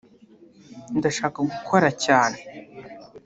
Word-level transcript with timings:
ndashaka 0.97 1.39
gukora 1.49 1.87
cyane 2.03 2.37